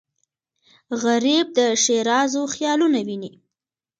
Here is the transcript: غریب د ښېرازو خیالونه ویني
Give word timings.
غریب 1.03 1.45
د 1.57 1.59
ښېرازو 1.83 2.43
خیالونه 2.53 2.99
ویني 3.07 3.31